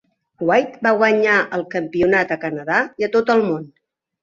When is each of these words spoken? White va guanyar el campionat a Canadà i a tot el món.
White 0.49 0.79
va 0.87 0.93
guanyar 1.01 1.35
el 1.59 1.67
campionat 1.75 2.35
a 2.35 2.39
Canadà 2.47 2.81
i 3.05 3.09
a 3.11 3.13
tot 3.19 3.33
el 3.37 3.49
món. 3.53 3.71